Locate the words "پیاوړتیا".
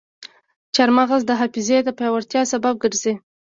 1.97-2.41